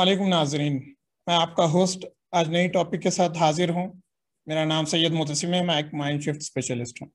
[0.00, 0.74] अलैक्म नाजरीन
[1.26, 4.02] मैं आपका होस्ट आज नई टॉपिक के साथ हाजिर हूँ।
[4.46, 7.10] मेरा नाम सैयद मुतसिम है, मैं एक माइंड शिफ्ट स्पेशलिस्ट हूँ।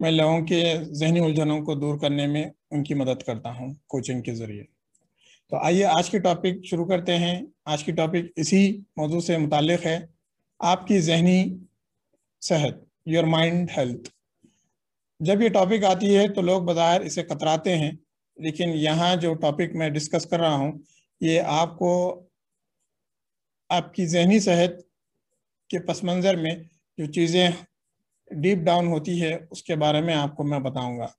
[0.00, 0.62] मैं लोगों के
[0.94, 4.62] जहनी उलझनों को दूर करने में उनकी मदद करता हूँ कोचिंग के ज़रिए।
[5.52, 9.70] तो आइए आज की टॉपिक शुरू करते हैं। आज की टॉपिक इसी मौजू से मुतल
[9.70, 10.08] है।
[10.60, 11.60] आपकी जहनी
[12.42, 14.12] सेहत योर माइंड हेल्थ
[15.20, 17.98] जब ये टॉपिक आती है तो लोग बाज़ार इसे कतराते हैं।
[18.38, 20.80] लेकिन यहाँ जो टॉपिक मैं डिस्कस कर रहा हूँ,
[21.20, 22.28] ये आपको,
[23.70, 24.84] आपकी जहनी सेहत
[25.70, 26.68] के पस मंज़र में
[26.98, 27.52] जो चीज़ें
[28.30, 31.12] डीप डाउन होती है, उसके बारे में आपको मैं बताऊँगा।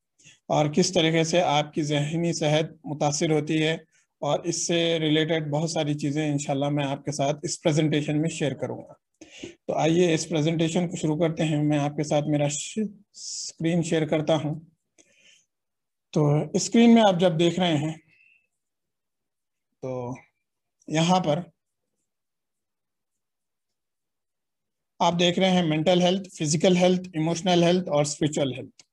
[0.49, 3.79] और किस तरीके से आपकी जहनी सेहत मुतासर होती है,
[4.21, 8.95] और इससे रिलेटेड बहुत सारी चीज़ें इंशाल्लाह मैं आपके साथ इस प्रेजेंटेशन में शेयर करूँगा।
[9.68, 14.35] तो आइए इस प्रेजेंटेशन को शुरू करते हैं। मैं आपके साथ मेरा स्क्रीन शेयर करता
[14.35, 14.55] हूँ।
[16.17, 17.98] तो स्क्रीन में आप जब देख रहे हैं
[19.84, 20.15] तो
[20.87, 21.43] यहाँ पर
[24.99, 28.84] आप देख रहे हैं mental health physical health emotional health और स्पिरिचुअल हेल्थ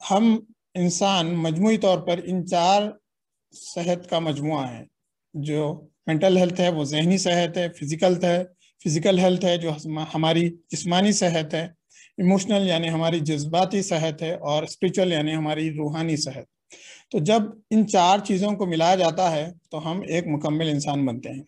[0.00, 2.92] हम इंसान मजमू तौर पर इन चार
[3.54, 4.86] सेहत का मजमु है।
[5.34, 8.44] जो मेंटल हेल्थ है, वो जहनी सेहत है फ़िज़िकल है
[8.82, 9.70] फ़िज़िकल हेल्थ है, जो
[10.12, 11.66] हमारी जिस्मानी सेहत है
[12.18, 16.46] इमोशनल यानी हमारी जज्बाती सेहत है और स्पिरिचुअल यानी हमारी रूहानी सेहत।
[17.12, 21.28] तो जब इन चार चीज़ों को मिलाया जाता है तो हम एक मुकम्मल इंसान बनते
[21.28, 21.44] हैं।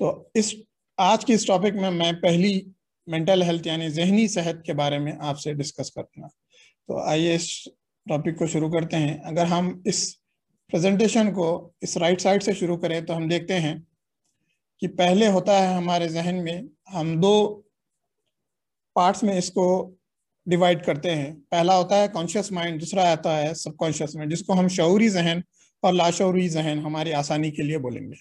[0.00, 0.54] तो इस,
[0.98, 2.66] आज की इस टॉपिक में मैं पहली
[3.08, 7.64] मेंटल हेल्थ यानी जहनी सेहत के बारे में आपसे डिस्कस करूँगा। तो आइए इस
[8.06, 10.10] टॉपिक को शुरू करते हैं। अगर हम इस
[10.70, 13.76] प्रेजेंटेशन को इस राइट साइड से शुरू करें तो हम देखते हैं
[14.82, 17.65] कि पहले होता है हमारे जहन में, हम दो
[18.96, 19.66] पार्ट्स में इसको
[20.46, 24.68] डिवाइड करते हैं। पहला होता है कॉन्शियस माइंड दूसरा आता है सबकॉन्शियस माइंड जिसको हम
[24.68, 25.42] शौरी जहन
[25.82, 28.16] और लाशौरी जहन हमारी आसानी के लिए बोलेंगे।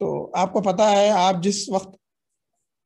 [0.00, 1.98] तो आपको पता है, आप जिस वक्त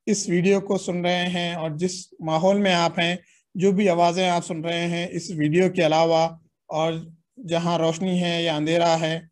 [0.07, 3.19] इस वीडियो को सुन रहे हैं और जिस माहौल में आप हैं,
[3.55, 6.39] जो भी आवाज़ें आप सुन रहे हैं, इस वीडियो के अलावा
[6.69, 7.05] और
[7.45, 9.29] जहाँ रोशनी है या अंधेरा है,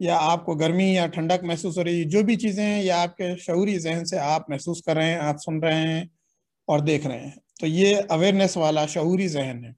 [0.00, 3.36] या आपको गर्मी या ठंडक महसूस हो रही है जो भी चीज़ें हैं, या आपके
[3.36, 6.10] शौरी जहन से आप महसूस कर रहे हैं, आप सुन रहे हैं
[6.68, 9.74] और देख रहे हैं। तो ये अवेयरनेस वाला शूरी जहन है।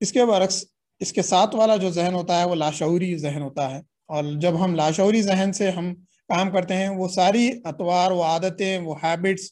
[0.00, 0.64] इसके बरक्स,
[1.00, 4.74] इसके साथ वाला जो जहन होता है, वो लाशौरी जहन होता है। और जब हम
[4.74, 5.92] लाशौरी जहन से हम
[6.30, 9.50] काम करते हैं, वो सारी अतवार, वो आदतें, वो हैबिट्स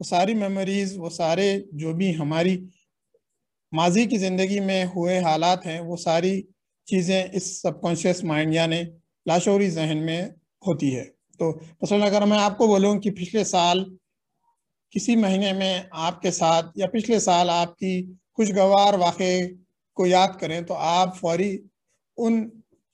[0.00, 2.54] वो सारी मेमोरीज वो सारे जो भी हमारी
[3.72, 6.40] माजी की ज़िंदगी में हुए हालात हैं, वो सारी
[6.88, 8.80] चीज़ें इस सबकॉन्शियस माइंड यानी
[9.26, 10.30] लाशौरी जहन में
[10.62, 11.04] होती है।
[11.40, 11.50] तो
[11.84, 13.84] मसलन अगर मैं आपको बोलूँ कि पिछले साल
[14.92, 18.00] किसी महीने में आपके साथ या पिछले साल आपकी
[18.36, 19.46] खुशगवार वाक़े
[19.96, 21.58] को याद करें तो आप फौरी
[22.18, 22.44] उन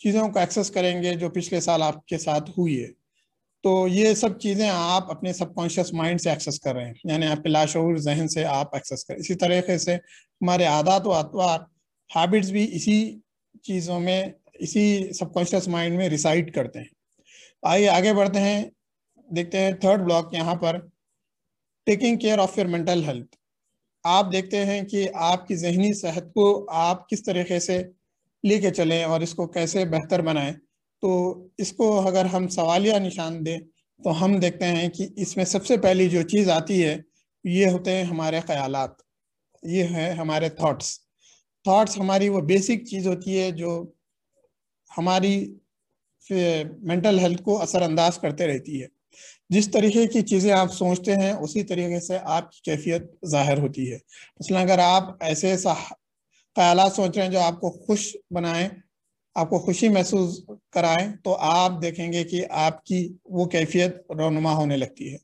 [0.01, 2.89] चीज़ों को एक्सेस करेंगे जो पिछले साल आपके साथ हुई है।
[3.65, 7.49] तो ये सब चीज़ें आप अपने सबकॉन्शियस माइंड से एक्सेस कर रहे हैं, यानी आपके
[7.49, 11.67] लाशूर जहन से आप एक्सेस करें। इसी तरीके से हमारे आदात व अतवार,
[12.11, 13.23] हैबिट्स भी इसी
[13.65, 16.91] चीज़ों में, इसी सबकॉन्शियस माइंड में रिसाइड करते हैं।
[17.63, 18.71] आइए आगे बढ़ते हैं,
[19.29, 20.79] देखते हैं थर्ड ब्लॉक यहाँ पर।
[21.87, 23.37] Taking care of your mental health
[24.05, 27.79] आप देखते हैं कि आपकी जहनी सेहत को आप किस तरीके से
[28.45, 31.11] लेके चलें और इसको कैसे बेहतर बनाएँ। तो
[31.61, 33.59] इसको अगर हम सवालिया निशान दें
[34.01, 37.05] तो हम देखते हैं कि इसमें सबसे पहली जो चीज़ आती है,
[37.45, 38.97] ये होते हैं हमारे ख्यालात।
[39.63, 40.99] ये है हमारे थॉट्स
[41.65, 43.71] थॉट्स हमारी वो बेसिक चीज़ होती है जो
[44.91, 45.37] हमारी
[46.31, 48.89] मेंटल हेल्थ को असरअंदाज करते रहती है।
[49.51, 53.97] जिस तरीके की चीज़ें आप सोचते हैं, उसी तरीके से आपकी कैफियत ज़ाहिर होती है।
[53.97, 58.71] मसलन अगर आप ऐसे ख्याल सोच रहे हैं जो आपको खुश बनाएँ,
[59.37, 65.19] आपको खुशी महसूस कराएँ तो आप देखेंगे कि आपकी वो कैफियत रोनुमा होने लगती है।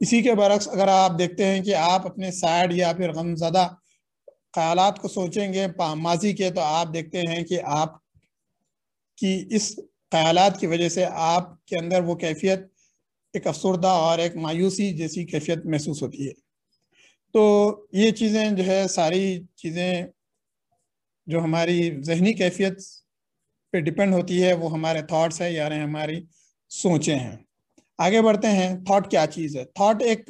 [0.00, 3.64] इसी के बरक्स अगर आप देखते हैं कि आप अपने सैड या फिर गमजदा
[4.54, 8.00] ख्याल को सोचेंगे माजी के तो आप देखते हैं कि आप
[9.18, 9.74] की इस
[10.12, 12.70] ख्याल की वजह से आपके अंदर वो कैफियत
[13.36, 16.32] एक अफसरदा और एक मायूसी जैसी कैफियत महसूस होती है।
[17.34, 20.08] तो ये चीज़ें जो है, सारी चीज़ें
[21.28, 22.78] जो हमारी जहनी कैफियत
[23.72, 26.22] पे डिपेंड होती है, वो हमारे थॉट्स है, यानी हमारी
[26.70, 27.44] सोचें हैं।
[28.00, 29.64] आगे बढ़ते हैं थॉट क्या चीज़ है?
[29.64, 30.24] थॉट एक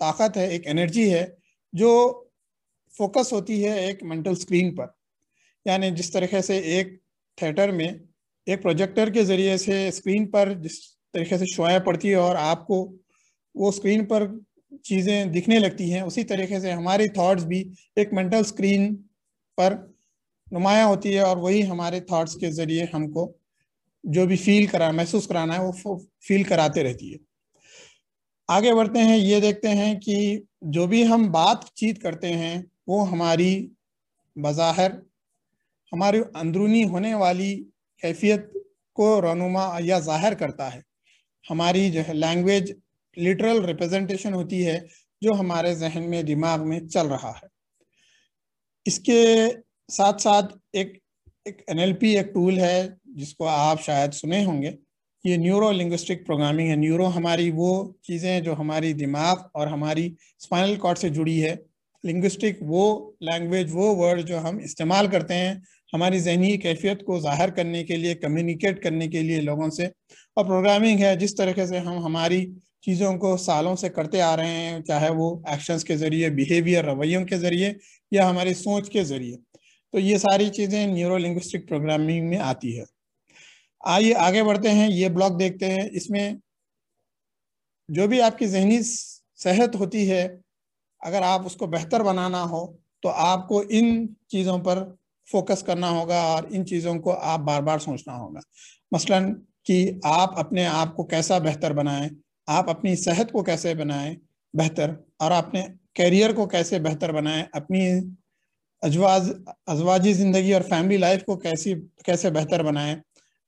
[0.00, 1.36] ताकत है, एक एनर्जी है,
[1.74, 2.30] जो
[2.94, 4.94] फोकस होती है एक मेंटल स्क्रीन पर।
[5.66, 7.00] यानी जिस तरीके से एक
[7.38, 8.00] थिएटर में,
[8.46, 10.78] एक प्रोजेक्टर के ज़रिए से स्क्रीन पर जिस
[11.14, 12.84] तरीके से शुआएँ पड़ती है और आपको
[13.54, 14.26] वो स्क्रीन पर
[14.84, 17.60] चीज़ें दिखने लगती हैं। उसी तरीके से हमारे थॉट्स भी
[17.98, 18.94] एक मेंटल स्क्रीन
[19.58, 19.74] पर
[20.52, 23.32] नुमाया होती है और वही हमारे थॉट्स के ज़रिए हमको
[24.04, 27.18] जो भी फील करा, महसूस कराना है, वो फील कराते रहती है।
[28.48, 33.70] आगे बढ़ते हैं, ये देखते हैं कि जो भी हम बातचीत करते हैं, वो हमारी
[34.36, 35.02] बज़ाहिर,
[35.92, 37.54] हमारी अंदरूनी होने वाली
[38.02, 38.50] कैफियत
[38.96, 40.82] को रनुमा या ज़ाहिर करता है।
[41.48, 42.74] हमारी जो है लैंग्वेज
[43.16, 44.86] लिटरल रिप्रेजेंटेशन होती है,
[45.22, 47.48] जो हमारे जहन में, दिमाग में चल रहा है।
[48.86, 49.48] इसके
[49.92, 50.98] साथ साथ एक
[51.48, 54.74] एक एनएलपी एक टूल है, जिसको आप शायद सुने होंगे।
[55.24, 60.76] ये न्यूरो लिंग्विस्टिक प्रोग्रामिंग है। न्यूरो हमारी वो चीज़ें जो हमारी दिमाग और हमारी स्पाइनल
[60.76, 61.58] कॉर्ड से जुड़ी है।
[62.04, 67.50] लिंग्विस्टिक वो लैंग्वेज वो वर्ड जो हम इस्तेमाल करते हैं हमारी जहनी कैफियत को ज़ाहिर
[67.50, 69.90] करने के लिए कम्युनिकेट करने के लिए लोगों से।
[70.36, 72.44] और प्रोग्रामिंग है, जिस तरीके से हम हमारी
[72.84, 77.24] चीज़ों को सालों से करते आ रहे हैं, चाहे वो एक्शंस के ज़रिए बिहेवियर रवैयों
[77.24, 77.74] के ज़रिए,
[78.12, 79.36] या हमारी सोच के ज़रिए।
[79.94, 82.84] तो ये सारी चीज़ें न्यूरो लिंग्विस्टिक प्रोग्रामिंग में आती है।
[83.80, 86.38] आइए, आगे बढ़ते हैं, ये ब्लॉग देखते हैं। इसमें
[87.88, 90.22] जो भी आपकी जहनी सेहत होती है,
[91.02, 92.60] अगर आप उसको बेहतर बनाना हो
[93.02, 94.78] तो आपको इन चीज़ों पर
[95.32, 98.40] फोकस करना होगा और इन चीज़ों को आप बार बार सोचना होगा।
[98.92, 99.30] मसलन
[99.66, 102.10] कि आप अपने आप को कैसा बेहतर बनाएँ,
[102.48, 104.16] आप अपनी सेहत को कैसे बनाएँ
[104.54, 105.62] बेहतर और अपने
[105.96, 108.16] करियर को कैसे बेहतर बनाएँ, अपनी
[108.82, 109.28] अजवाज,
[109.68, 111.74] अजवाजी ज़िंदगी और फैमिली लाइफ को कैसी,
[112.06, 113.00] कैसे बेहतर बनाएँ,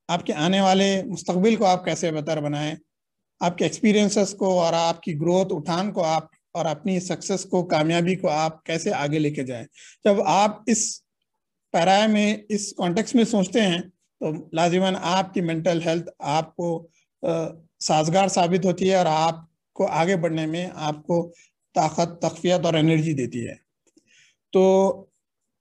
[0.08, 2.76] आपके आने वाले मुस्तबिल को आप कैसे बेहतर बनाएँ,
[3.40, 8.28] आपके एक्सपीरियंसेस को और आपकी ग्रोथ, उठान को आप और अपनी सक्सेस को, कामयाबी को
[8.28, 9.66] आप कैसे आगे लेके जाएँ।
[10.04, 11.01] जब आप इस
[11.74, 16.68] पैराए में इस कॉन्टेक्स्ट में सोचते हैं तो लाजिमन आपकी मेंटल हेल्थ आपको
[17.22, 21.22] साजगार साबित होती है और आपको आगे बढ़ने में आपको
[21.74, 23.54] ताकत, तकफियत और एनर्जी देती है।
[24.52, 25.08] तो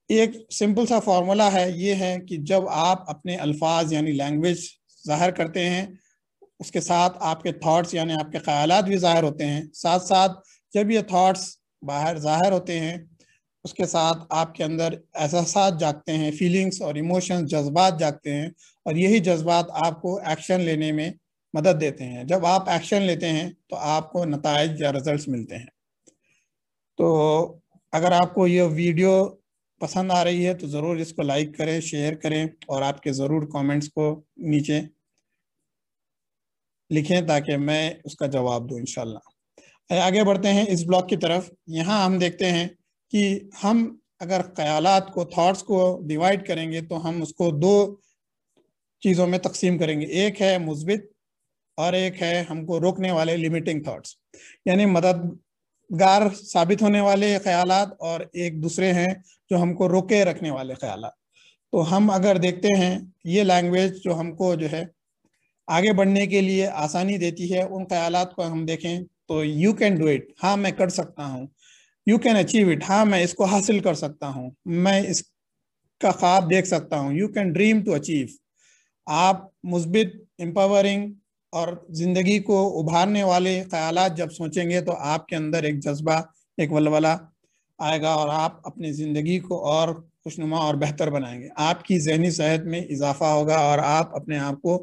[0.09, 4.69] एक सिंपल सा फार्मूला है, ये है कि जब आप अपने अल्फाज यानी लैंग्वेज
[5.05, 5.99] ज़ाहिर करते हैं,
[6.59, 10.41] उसके साथ आपके थॉट्स यानी आपके ख्याल भी ज़ाहिर होते हैं। साथ साथ
[10.73, 12.99] जब ये थॉट्स बाहर ज़ाहिर होते हैं
[13.65, 18.51] उसके साथ आपके अंदर एहसास जागते हैं फीलिंग्स और इमोशंस जज्बात जागते हैं
[18.85, 21.13] और यही जज्बात आपको एक्शन लेने में
[21.53, 25.67] मदद देते हैं। जब आप एक्शन लेते हैं तो आपको नतज या रिजल्ट्स मिलते हैं।
[26.99, 27.61] तो
[27.93, 29.13] अगर आपको ये वीडियो
[29.81, 33.87] पसंद आ रही है तो ज़रूर इसको लाइक करें शेयर करें और आपके ज़रूर कमेंट्स
[33.89, 34.11] को
[34.45, 34.81] नीचे
[36.89, 42.05] लिखें ताकि मैं उसका जवाब दूँ, इंशाल्लाह। आगे बढ़ते हैं इस ब्लॉग की तरफ़। यहाँ
[42.05, 42.69] हम देखते हैं
[43.13, 43.83] कि हम
[44.21, 45.77] अगर ख्यालात को थॉट्स को
[46.07, 48.01] डिवाइड करेंगे तो हम उसको दो
[49.03, 51.09] चीज़ों में तकसीम करेंगे। एक है मुस्बित
[51.77, 54.17] और एक है हमको रोकने वाले लिमिटिंग थॉट्स
[54.67, 59.13] यानी मददगार साबित होने वाले ख्याल और एक दूसरे हैं
[59.51, 61.09] जो हमको रोके रखने वाले ख्याल
[61.73, 64.89] तो हम अगर देखते हैं, ये लैंग्वेज जो हमको जो है
[65.67, 69.97] आगे बढ़ने के लिए आसानी देती है, उन ख्याल को हम देखें तो यू कैन
[69.97, 71.47] डू इट हाँ मैं कर सकता हूँ।
[72.07, 76.65] यू कैन अचीव इट हाँ मैं इसको हासिल कर सकता हूँ। मैं इसका ख्वाब देख
[76.65, 78.27] सकता हूँ। You can dream to achieve
[79.07, 81.11] आप मुस्बित एम्पावरिंग
[81.53, 86.23] और ज़िंदगी को उभारने वाले ख्याल जब सोचेंगे तो आपके अंदर एक जज्बा,
[86.57, 87.19] एक वलवला
[87.79, 89.93] आएगा और आप अपनी ज़िंदगी को और
[90.23, 94.77] खुशनुमा और बेहतर बनाएँगे। आपकी जहनी सेहत में इजाफा होगा और आप अपने आप को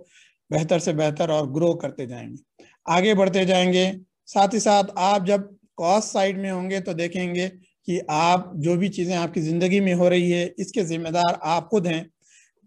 [0.50, 3.92] बेहतर से बेहतर और ग्रो करते जाएँगे। आगे बढ़ते जाएँगे।
[4.28, 8.88] साथ ही साथ आप जब कॉस्ट साइड में होंगे तो देखेंगे कि आप जो भी
[8.90, 12.08] चीज़ें आपकी ज़िंदगी में हो रही है, इसके ज़िम्मेदार आप खुद हैं।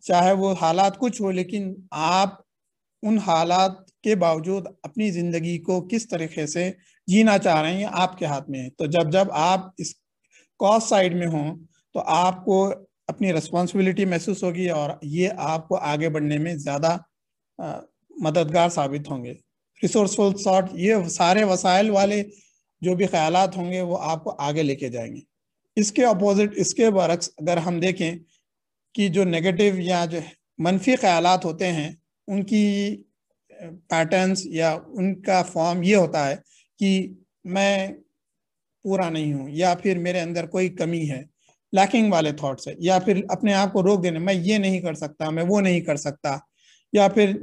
[0.03, 2.43] चाहे वो हालात कुछ हो, लेकिन आप
[3.03, 6.69] उन हालात के बावजूद अपनी ज़िंदगी को किस तरीके से
[7.07, 9.95] जीना चाह रहे हैं आपके हाथ में है। तो जब जब आप इस
[10.59, 11.53] कॉस्ट साइड में हों
[11.95, 12.65] तो आपको
[13.09, 16.93] अपनी रिस्पॉन्सिबिलिटी महसूस होगी और ये आपको आगे बढ़ने में ज़्यादा
[18.23, 19.31] मददगार साबित होंगे।
[19.81, 22.21] रिसोर्सफुल सॉर्ट ये सारे वसाइल वाले
[22.81, 25.21] जो भी ख्याल होंगे वो आपको आगे लेके जाएँगे।
[25.77, 28.19] इसके अपोजिट इसके बरक्स अगर हम देखें
[28.95, 30.21] कि जो नेगेटिव या जो
[30.59, 31.97] मनफी ख्याल होते हैं,
[32.27, 33.05] उनकी
[33.89, 36.35] पैटर्न्स या उनका फॉर्म ये होता है
[36.79, 37.93] कि मैं
[38.85, 41.25] पूरा नहीं हूँ या फिर मेरे अंदर कोई कमी है
[41.73, 44.95] लैकिंग वाले थॉट्स है, या फिर अपने आप को रोक देने, मैं ये नहीं कर
[44.95, 46.39] सकता, मैं वो नहीं कर सकता,
[46.93, 47.33] या फिर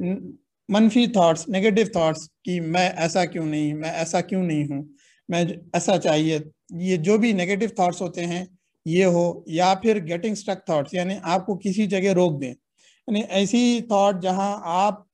[0.68, 4.82] मनफी थॉट्स नेगेटिव थॉट्स कि मैं ऐसा क्यों नहीं, मैं ऐसा क्यों नहीं हूँ।
[5.28, 6.40] मैं ऐसा चाहिए,
[6.74, 8.46] ये जो भी नेगेटिव थॉट्स होते हैं,
[8.86, 13.80] ये हो या फिर गेटिंग स्टक थॉट्स यानी आपको किसी जगह रोक दें। यानी ऐसी
[13.92, 15.04] थॉट जहाँ आप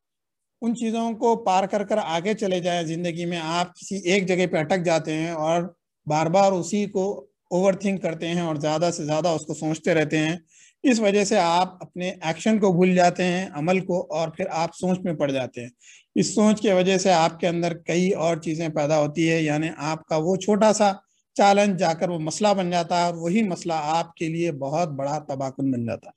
[0.63, 4.47] उन चीज़ों को पार कर कर आगे चले जाए ज़िंदगी में, आप किसी एक जगह
[4.49, 5.75] पे अटक जाते हैं और
[6.07, 7.05] बार बार उसी को
[7.53, 10.41] ओवर थिंक करते हैं और ज़्यादा से ज़्यादा उसको सोचते रहते हैं
[10.85, 14.73] इस वजह से आप अपने एक्शन को भूल जाते हैं, अमल को, और फिर आप
[14.75, 15.71] सोच में पड़ जाते हैं।
[16.17, 20.17] इस सोच की वजह से आपके अंदर कई और चीज़ें पैदा होती है, यानी आपका
[20.19, 20.93] वो छोटा सा
[21.37, 25.73] चैलेंज जाकर वो मसला बन जाता है, और वही मसला आपके लिए बहुत बड़ा तबाकुन
[25.73, 26.15] बन जाता है।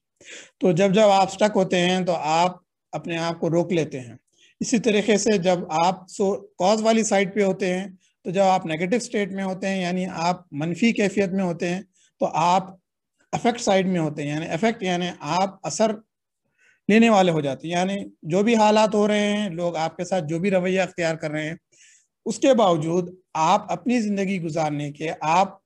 [0.62, 2.62] तो जब जब आप स्टक होते हैं तो आप
[2.94, 4.18] अपने आप को रोक लेते हैं।
[4.62, 8.68] इसी तरीके से जब आप सो कॉज वाली साइड पे होते हैं तो जब आप
[8.68, 11.84] नेगेटिव स्टेट में होते हैं, यानी आप मनफी कैफियत में होते हैं
[12.22, 12.78] तो आप
[13.34, 15.96] अफेक्ट साइड में होते हैं, यानी अफेक्ट यानी आप असर
[16.90, 20.22] लेने वाले हो जाते हैं। यानी जो भी हालात हो रहे हैं, लोग आपके साथ
[20.24, 21.58] जो भी रवैया अख्तियार कर रहे हैं,
[22.26, 25.62] उसके बावजूद आप अपनी ज़िंदगी गुजारने के, आप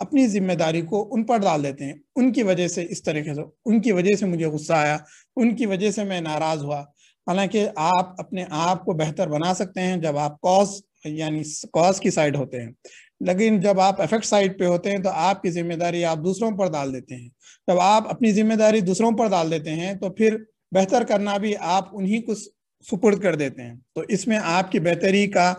[0.00, 3.92] अपनी ज़िम्मेदारी को उन पर डाल देते हैं। उनकी वजह से इस तरीके से, उनकी
[3.92, 4.98] वजह से मुझे गुस्सा आया,
[5.36, 6.80] उनकी वजह से मैं नाराज़ हुआ।
[7.26, 11.42] हालाँकि आप अपने आप को बेहतर बना सकते हैं जब आप कॉज यानी
[11.72, 12.74] कॉज की साइड होते हैं।
[13.20, 16.92] लेकिन जब आप इफ़ेक्ट साइड पे होते हैं तो आपकी ज़िम्मेदारी आप दूसरों पर डाल
[16.92, 17.30] देते हैं।
[17.68, 21.90] जब आप अपनी ज़िम्मेदारी दूसरों पर डाल देते हैं तो फिर बेहतर करना भी आप
[21.94, 25.54] उन्हीं को सुपुर्द कर देते हैं। तो इसमें आपकी बेहतरी का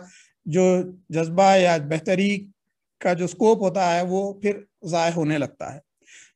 [0.46, 0.64] जो
[1.12, 2.36] जज्बा या बेहतरी
[3.00, 5.80] का जो स्कोप होता है, वो फिर ज़ाय होने लगता है।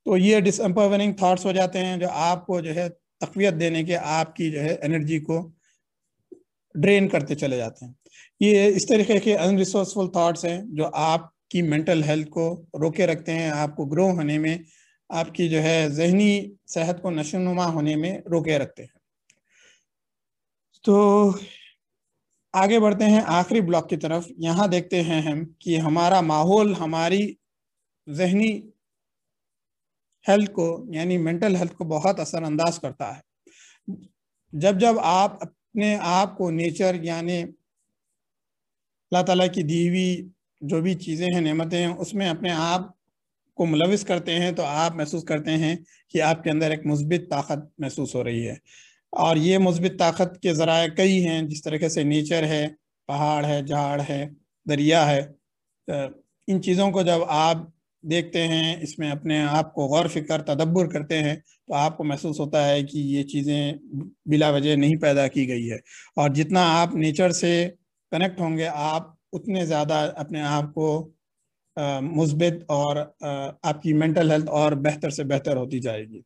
[0.06, 4.50] तो ये डिसम्पावरिंग थाट्स हो जाते हैं, जो आपको जो है तकवीत देने के, आपकी
[4.50, 5.40] जो है एनर्जी को
[6.74, 7.94] ड्रेन करते चले जाते हैं।
[8.42, 13.50] ये इस तरीके के अनरिसोर्सफुल थाट्स हैं, जो आपकी मेंटल हेल्थ को रोके रखते हैं,
[13.50, 14.64] आपको ग्रो होने में,
[15.10, 18.92] आपकी जो है जहनी सेहत को नशोनुमा होने में रोके रखते हैं।
[20.84, 21.34] तो
[22.54, 27.36] आगे बढ़ते हैं, आखिरी ब्लॉक की तरफ़। यहाँ देखते हैं हम कि हमारा माहौल, हमारी
[28.08, 28.72] जहनी
[30.26, 33.22] हेल्थ को, यानी मेंटल हेल्थ को बहुत असरअंदाज करता है।
[34.54, 37.42] जब जब आप अपने आप को नेचर यानी
[39.12, 40.30] अल्लाह ताला की दी हुई
[40.62, 42.94] जो भी चीज़ें हैं, नेमतें हैं, उसमें अपने आप
[43.58, 45.76] को मुलविस करते हैं तो आप महसूस करते हैं
[46.14, 48.58] कि आपके अंदर एक मुस्बित ताकत महसूस हो रही है।
[49.12, 52.66] और ये मुस्बित ताकत के ज़राए कई हैं, जिस तरीके से नेचर है,
[53.08, 54.24] पहाड़ है, झाड़ है,
[54.66, 55.20] दरिया है
[56.48, 57.68] इन चीज़ों को जब आप
[58.04, 61.36] देखते हैं, इसमें अपने आप को गौर, फ़िक्र, तदब्बर करते हैं
[61.68, 63.78] तो आपको महसूस होता है कि ये चीज़ें
[64.28, 65.80] बिला वजह नहीं पैदा की गई है।
[66.18, 67.52] और जितना आप नेचर से
[68.12, 70.88] कनेक्ट होंगे, आप उतने ज़्यादा अपने आप को
[71.76, 72.98] मुस्बित और
[73.64, 76.22] आपकी मेंटल हेल्थ और बेहतर से बेहतर होती जाएगी।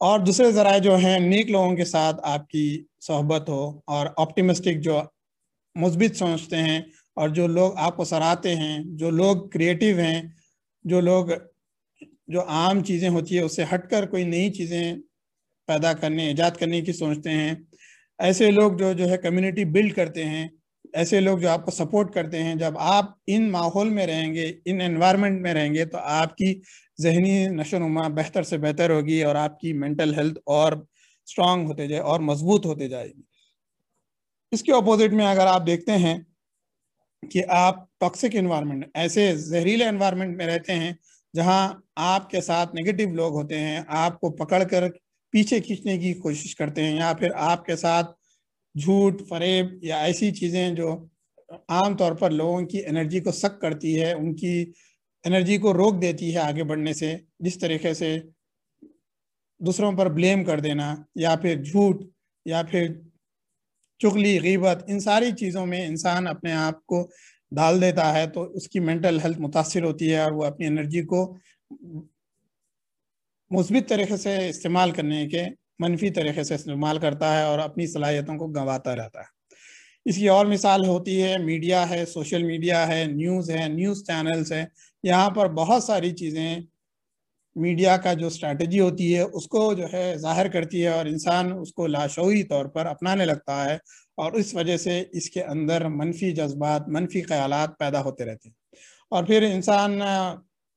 [0.00, 5.02] और दूसरे ज़राए जो हैं, नेक लोगों के साथ आपकी सोहबत हो और ऑप्टिमिस्टिक जो
[5.76, 6.84] मुस्बित सोचते हैं
[7.16, 10.34] और जो लोग आपको सराहते हैं, जो लोग क्रिएटिव हैं,
[10.84, 11.32] जो लोग,
[12.30, 14.98] जो आम चीज़ें होती है, उससे हटकर कोई नई चीज़ें
[15.68, 17.66] पैदा करने, ईजाद करने की सोचते हैं।
[18.18, 20.50] ऐसे लोग जो जो है कम्युनिटी बिल्ड करते हैं
[20.94, 25.40] ऐसे लोग जो आपको सपोर्ट करते हैं, जब आप इन माहौल में रहेंगे, इन एनवायरनमेंट
[25.42, 26.52] में रहेंगे तो आपकी
[26.98, 30.86] जहनी नशोनुमा बेहतर से बेहतर होगी और आपकी मेंटल हेल्थ और
[31.28, 33.24] स्ट्रांग होते जाए और मज़बूत होते जाएगी।
[34.52, 36.16] इसके अपोजिट में अगर आप देखते हैं
[37.22, 40.96] कि आप टॉक्सिक इन्वायरमेंट ऐसे जहरीले इन्वायरमेंट में रहते हैं,
[41.34, 44.88] जहाँ आपके साथ नेगेटिव लोग होते हैं, आपको पकड़कर
[45.34, 48.14] पीछे खींचने की कोशिश करते हैं, या फिर आपके साथ
[48.74, 50.90] झूठ, फरेब या ऐसी चीज़ें जो
[51.70, 54.60] आम तौर पर लोगों की एनर्जी को सक करती है, उनकी
[55.24, 58.16] एनर्जी को रोक देती है आगे बढ़ने से, जिस तरीके से
[59.60, 62.04] दूसरों पर ब्लेम कर देना, या फिर झूठ,
[62.46, 63.00] या फिर
[64.00, 67.08] चुगली, गीबत, इन सारी चीज़ों में इंसान अपने आप को
[67.52, 71.24] डाल देता है तो उसकी मेंटल हेल्थ मुतासर होती है और वो अपनी एनर्जी को
[73.50, 75.44] मुस्बित तरीके से इस्तेमाल करने के
[75.82, 79.26] मनफी तरीके से इस्तेमाल करता है और अपनी सलाहियतों को गंवाता रहता है।
[80.06, 84.68] इसकी और मिसाल होती है, मीडिया है, सोशल मीडिया है, न्यूज़ है, न्यूज़ चैनल्स है।
[85.04, 86.64] यहाँ पर बहुत सारी चीज़ें,
[87.56, 91.86] मीडिया का जो स्ट्रैटेजी होती है, उसको जो है ज़ाहिर करती है और इंसान उसको
[91.86, 93.78] लाशोई तौर पर अपनाने लगता है
[94.18, 98.54] और इस वजह से इसके अंदर मनफी जज्बात, मनफी ख्याल पैदा होते रहते हैं।
[99.12, 99.98] और फिर इंसान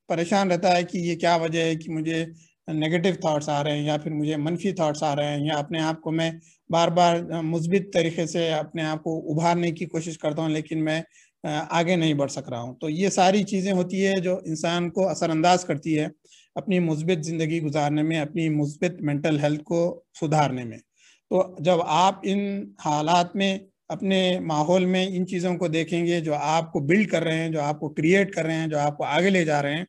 [0.08, 2.20] परेशान रहता है कि ये क्या वजह है कि मुझे
[2.68, 5.80] नेगेटिव थाट्स आ रहे हैं या फिर मुझे मनफी थाट्स आ रहे हैं या अपने
[5.82, 6.32] आप को मैं
[6.70, 11.02] बार बार मुस्बित तरीके से अपने आप को उभारने की कोशिश करता हूँ, लेकिन मैं
[11.44, 15.04] आगे नहीं बढ़ सक रहा हूँ। तो ये सारी चीज़ें होती है जो इंसान को
[15.04, 16.10] असरअंदाज करती है
[16.56, 22.22] अपनी मुस्बित ज़िंदगी गुजारने में, अपनी मुस्बित मेंटल हेल्थ को सुधारने में। तो जब आप
[22.26, 27.36] इन हालात में, अपने माहौल में इन चीज़ों को देखेंगे जो आपको बिल्ड कर रहे
[27.36, 29.86] हैं, जो आपको क्रिएट कर रहे हैं, जो आपको आगे ले जा रहे हैं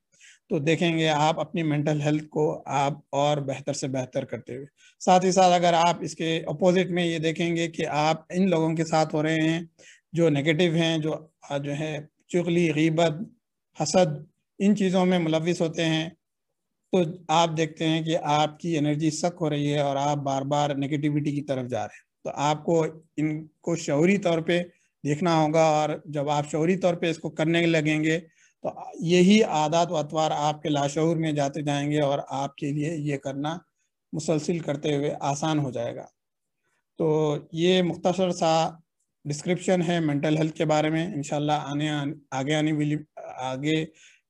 [0.51, 4.65] तो देखेंगे आप अपनी मेंटल हेल्थ को आप और बेहतर से बेहतर करते हुए।
[5.01, 8.83] साथ ही साथ अगर आप इसके अपोजिट में ये देखेंगे कि आप इन लोगों के
[8.85, 9.69] साथ हो रहे हैं,
[10.13, 13.25] जो नेगेटिव हैं, जो जो है चुगली, गीबत,
[13.77, 14.25] हसद,
[14.59, 16.15] इन चीज़ों में मुलविस होते हैं
[16.93, 20.75] तो आप देखते हैं कि आपकी एनर्जी सक हो रही है और आप बार बार
[20.77, 22.85] नेगेटिविटी की तरफ़ जा रहे हैं। तो आपको
[23.19, 24.59] इनको शौरी तौर पे
[25.03, 28.17] देखना होगा और जब आप शौरी तौर पे इसको करने लगेंगे
[28.63, 33.59] तो यही आदात अतवार आपके लाशूर में जाते जाएँगे और आपके लिए ये करना
[34.13, 36.09] मुसलसिल करते हुए आसान हो जाएगा।
[36.99, 38.83] तो ये मुख्तसर सा
[39.25, 41.89] डिस्क्रिप्शन है मेंटल हेल्थ के बारे में। इनशाला आने
[42.33, 42.97] आगे आने वाली,
[43.39, 43.81] आगे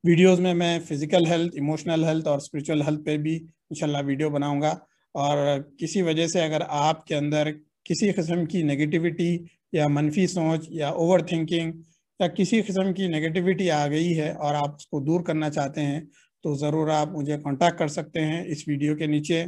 [0.03, 4.79] वीडियोस में मैं फ़िज़िकल हेल्थ इमोशनल हेल्थ और स्पिरिचुअल हेल्थ पे भी इंशाल्लाह वीडियो बनाऊँगा।
[5.15, 7.51] और किसी वजह से अगर आपके अंदर
[7.85, 9.33] किसी किस्म की नेगेटिविटी
[9.75, 11.73] या मनफी सोच या ओवर थिंकिंग
[12.19, 16.07] या किसी किस्म की नेगेटिविटी आ गई है और आप उसको दूर करना चाहते हैं
[16.43, 19.39] तो ज़रूर आप मुझे कांटेक्ट कर सकते हैं। इस वीडियो के नीचे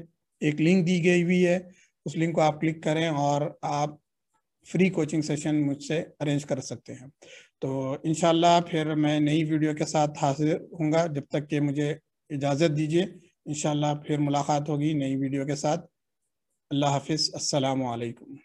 [0.41, 1.57] एक लिंक दी गई हुई है।
[2.05, 3.99] उस लिंक को आप क्लिक करें और आप
[4.67, 7.09] फ्री कोचिंग सेशन मुझसे अरेंज कर सकते हैं।
[7.61, 8.13] तो इन
[8.69, 11.97] फिर मैं नई वीडियो के साथ हाजिर हूँगा। जब तक कि मुझे
[12.29, 13.03] इजाज़त दीजिए
[13.47, 15.87] इन फिर मुलाकात होगी नई वीडियो के साथ।
[16.71, 18.37] अल्लाह हाफिज़। अस्सलाम वालेकुम